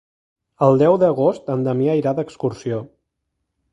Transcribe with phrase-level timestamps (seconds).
[0.67, 2.85] El deu d'agost en Damià irà d'excursió.